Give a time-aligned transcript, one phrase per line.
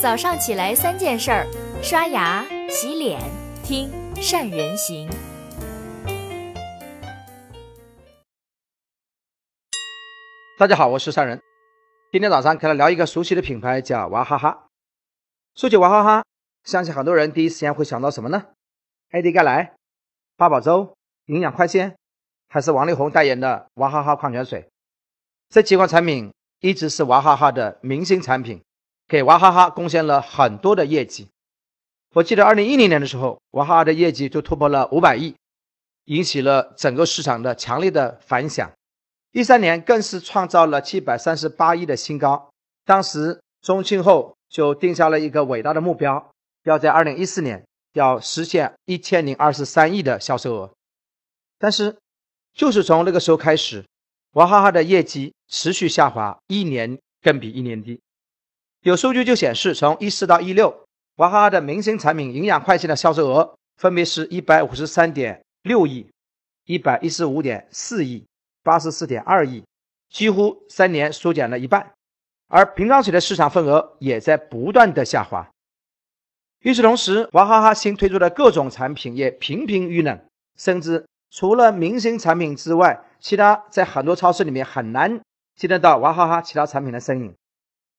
[0.00, 1.44] 早上起来三件事儿：
[1.82, 3.20] 刷牙、洗脸、
[3.64, 5.10] 听善人行。
[10.56, 11.42] 大家好，我是善人。
[12.12, 14.68] 今天早上跟他聊一个熟悉的品牌，叫娃哈哈。
[15.56, 16.24] 说起娃哈哈，
[16.62, 18.44] 相信很多人第一时间会想到什么呢
[19.10, 19.74] ？AD 钙奶、
[20.36, 20.94] 八宝粥、
[21.26, 21.96] 营养快线，
[22.48, 24.68] 还是王力宏代言的娃哈哈矿泉水？
[25.48, 28.62] 这几款产品一直是娃哈哈的明星产品，
[29.08, 31.28] 给娃哈哈贡献了很多的业绩。
[32.12, 35.34] 我记得二零一零年的时候，娃哈哈的业绩就突破了五百亿，
[36.04, 38.70] 引起了整个市场的强烈的反响。
[39.32, 42.50] 一三年更是创造了七百三十八亿的新高。
[42.84, 46.30] 当时中庆后就定下了一个伟大的目标，
[46.64, 50.70] 要在二零一四年要实现一千零二十三亿的销售额。
[51.58, 51.96] 但是，
[52.54, 53.84] 就是从那个时候开始，
[54.32, 58.00] 娃哈哈的业绩持续下滑，一年更比一年低。
[58.82, 66.08] 有数据就显示，从一四到一六，娃哈哈的明星产品营养快线的销售额分别是一百五十三点六亿、
[66.64, 68.24] 一百一十五点四亿。
[68.64, 69.64] 八十四点二亿，
[70.10, 71.92] 几乎三年缩减了一半，
[72.48, 75.48] 而瓶装水的市场份额也在不断的下滑。
[76.60, 80.20] 与此同时，娃哈哈新推出的各种产品也频频遇冷，
[80.58, 85.22] 甚至除了明星产品之外，其他在很多超市里面很难
[85.56, 87.34] 见得到娃哈哈其他产品的身影。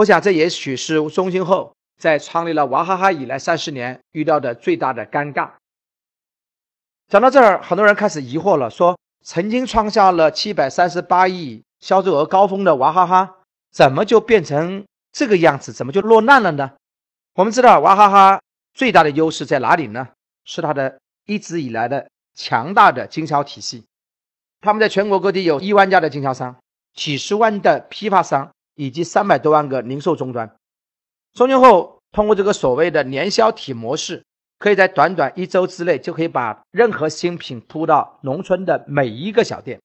[0.00, 5.50] 我想，这也许是中兴后在创立了娃哈哈以来三十年遇到的最大的尴尬。
[7.08, 8.98] 讲到这儿，很多人开始疑惑了，说。
[9.22, 13.34] 曾经创下了七百三十八亿销售额高峰的娃哈哈，
[13.70, 15.74] 怎么就变成这个样子？
[15.74, 16.72] 怎么就落难了呢？
[17.34, 18.40] 我们知道娃哈哈
[18.72, 20.08] 最大的优势在哪里呢？
[20.46, 23.84] 是它的一直以来的强大的经销体系。
[24.62, 26.56] 他们在全国各地有一万家的经销商，
[26.94, 30.54] 几十万的批发商，以及三百多万个零售终端。
[31.32, 34.24] 中年后通过这个所谓的年销体模式。
[34.60, 39.80] 可以在短短一周之内就可以把任何新品铺到农村的每一个小店，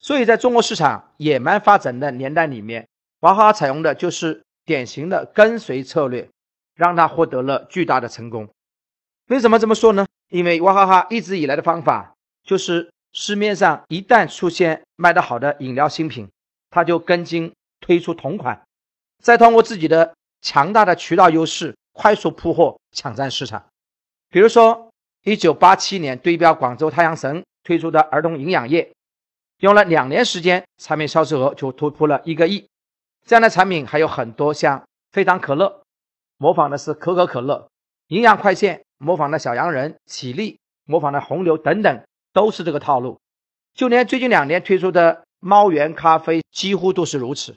[0.00, 2.88] 所以在中国市场野蛮发展的年代里面，
[3.20, 6.28] 娃哈哈采用的就是典型的跟随策略，
[6.74, 8.48] 让它获得了巨大的成功。
[9.28, 10.04] 为什么这么说呢？
[10.28, 16.28] 因为娃哈哈一直以来的方法就是市面上一旦出现卖得好的饮料新品，
[16.68, 17.52] 它就跟进
[17.84, 18.64] 推出同款，
[19.22, 23.62] 再通过自己的强大的渠道优势快速铺货，抢占市场。
[24.30, 24.90] 比如说，
[25.22, 28.90] 一九八七年对标广州太阳神推出的儿童营养液，
[29.58, 32.66] 用了两年时间，产品销售额就突破了一个亿。
[33.26, 35.82] 这样的产品还有很多，像非常可乐，
[36.38, 37.68] 模仿的是可口可乐；
[38.08, 42.02] 营养快线模仿的小洋人；起立模仿的红牛等等，
[42.32, 43.20] 都是这个套路。
[43.74, 47.54] 就连最近两年推出的猫源咖啡，几乎都是如此。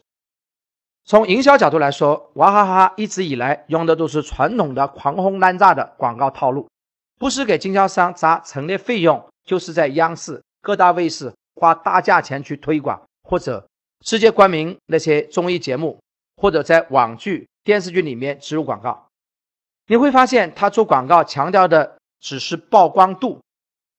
[1.08, 6.68] 从营销角度来说，娃哈哈一直以来用的都是传统的狂轰滥炸的广告套路，
[7.18, 13.66] 不是给经销商砸陈列费用，就是在央视各大卫视花大价钱去推广，或者
[14.04, 15.98] 直接冠名那些综艺节目，
[16.36, 19.08] 或者在网剧、电视剧里面植入广告。
[19.88, 23.40] 你会发现，他做广告强调的只是曝光度。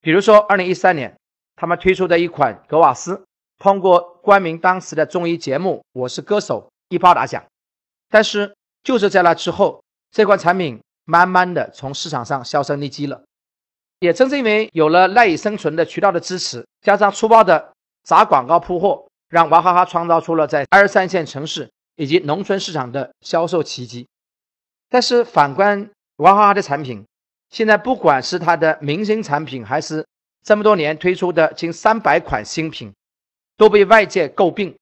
[0.02, 1.16] 比如说，二零一三年
[1.56, 3.24] 他们推出的一款格瓦斯，
[3.58, 6.68] 通过冠名当时的综艺节目《我是歌手》。
[6.88, 7.44] 一炮打响，
[8.08, 13.22] 但是就是在那之后，这款产品慢慢的从市场上销声匿迹了。
[14.00, 17.72] 也正是因为有了赖以生存的渠道的支持，加上粗暴的
[18.04, 24.06] 砸广告铺货，让娃哈哈创造出了在二三线城市以及农村市场的销售奇迹。
[24.88, 27.04] 但是反观娃哈哈的产品，
[27.50, 30.06] 现在不管是它的明星产品，还是
[30.42, 32.94] 这么多年推出的近三百款新品，
[33.58, 34.74] 都被外界诟病。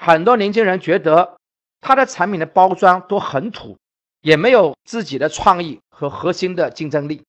[0.00, 1.36] 很多年轻人觉得。
[1.82, 3.76] 它的产品的包装都很土，
[4.20, 7.24] 也没有自己的创意和核心的竞争力。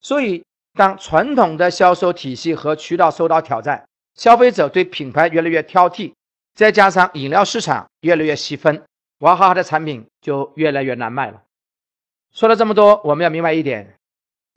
[0.00, 0.44] 所以，
[0.74, 6.12] 当传统的销售体系和渠道受到挑战，消费者对品牌越来越挑剔，
[6.54, 8.80] 再加上饮料市场越来越细分，
[9.18, 11.42] 娃哈哈的产品就越来越难卖了。
[12.32, 13.96] 说了这么多，我们要明白一点：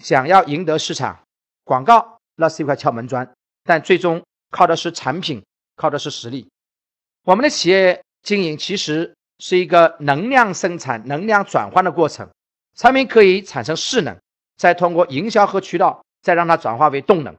[0.03, 1.23] 想要赢得市场，
[1.63, 3.27] 广告那是一块敲门砖，
[3.63, 4.21] 但最终
[4.51, 5.43] 靠的是产品，
[5.75, 6.47] 靠的是实力。
[7.23, 9.15] 我们的企业经营其实。
[9.39, 12.29] 是一个能量生产、能量转换的过程，
[12.75, 14.15] 产品可以产生势能，
[14.57, 17.35] 再通过营销和渠道，再让它转化为动能。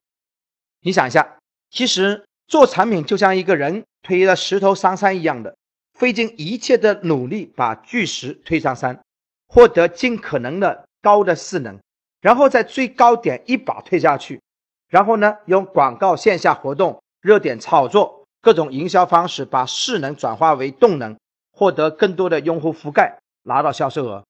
[0.80, 1.36] 你想一下，
[1.70, 5.54] 其实做产品就像一个人推了石头上山一样的，
[5.92, 8.98] 费尽一切的努力把巨石推上山，
[9.46, 11.78] 获得尽可能的高的势能，
[12.22, 14.40] 然后在最高点一把推下去，
[14.88, 21.14] 然后呢，用广告、线下活动、热点炒作各种营销方式，把势能转化为动能。
[21.60, 24.24] 获得更多的用户覆盖，拿到销售额，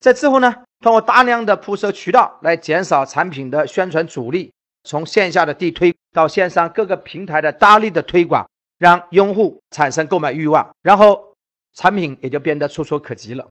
[0.00, 4.52] 在之后呢，通过大量的铺设渠道来减少产品的宣传阻力，
[4.84, 11.34] 从线下的地推到线上各个平台的大力的推广，让用户产生购买欲望，然后
[11.72, 13.48] 产品也就变得触手可及了。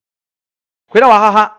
[0.89, 1.57] 回到娃哈哈，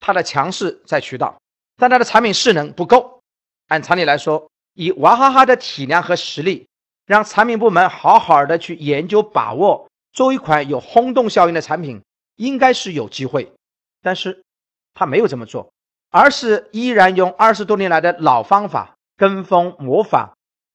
[0.00, 1.40] 它的强势在渠道，
[1.78, 3.22] 但它的产品势能不够。
[3.68, 6.68] 按常理来说，以娃哈哈的体量和实力，
[7.06, 9.87] 让产品部门好好的去研究把握，
[10.18, 12.02] 做一款有轰动效应的产品，
[12.34, 13.52] 应该是有机会。
[14.02, 14.42] 但是，
[14.92, 15.72] 他没有这么做，
[16.10, 20.32] 而是依然用二十多年来的老方法跟风模仿，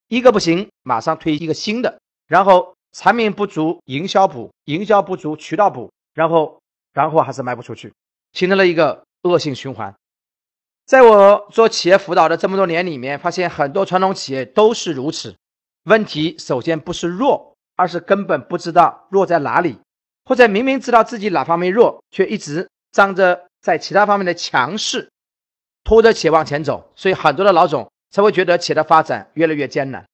[0.07, 6.61] 一个不行，马上推一个新的，然后产品不足，营销补，营销不足，渠道补，然后，
[6.93, 7.91] 然后还是卖不出去，
[8.31, 9.93] 形成了一个恶性循环。
[10.85, 15.35] 在我做企业辅导的这么多年里面，发现很多传统企业都是如此。
[15.83, 17.52] 问题首先不是弱，
[17.83, 19.77] 而是根本不知道弱在哪里，
[20.23, 22.69] 或者明明知道自己哪方面弱，却一直。
[22.93, 25.09] 仗着在其他方面的强势，
[25.83, 30.05] 拖着企业往前走，所以很多的老总才会觉得企业的发展越来越艰难。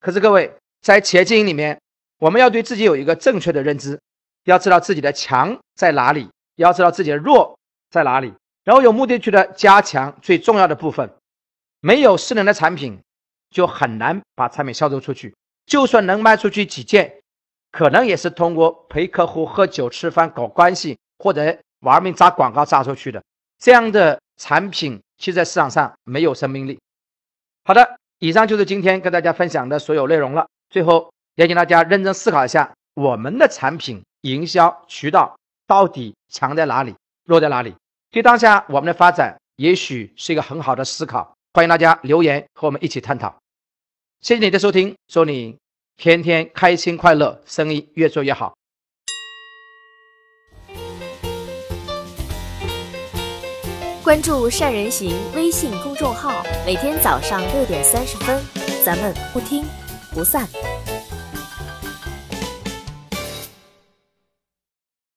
[0.00, 0.50] 可是各位
[0.80, 1.78] 在企业经营里面，
[2.18, 4.00] 我们要对自己有一个正确的认知，
[4.44, 7.58] 要知道自己的强在哪里，要知道自己的弱
[7.90, 8.32] 在哪里，
[8.64, 11.08] 然后有目的去的加强最重要的部分。
[11.80, 12.98] 没有势能的产品，
[13.50, 15.34] 就很难把产品销售出去。
[15.66, 17.20] 就算能卖出去几件，
[17.70, 21.58] 可能也是通过陪客户喝酒吃饭搞关系或者。
[21.80, 23.22] 玩命砸广告砸出去的
[23.58, 26.80] 这样的产品，其实在市场上没有生命力。
[27.66, 30.46] 好的，以上就是今天跟大家分享的所有内容了。
[30.70, 36.94] 最后，也请大家认真思考一下，我们的产品营销渠道到底强在哪里，
[37.26, 37.74] 弱在哪里？
[38.10, 41.36] 对当下我们的发展，也许是一个很好的思考。
[41.52, 43.36] 欢迎大家留言和我们一起探讨。
[44.24, 45.58] 谢谢你的收听，祝你
[45.98, 48.54] 天天开心快乐，生意越做越好。
[54.02, 58.42] 关注善人行微信公众号，每天早上六点三十分，
[58.82, 59.62] 咱们不听
[60.14, 60.48] 不散。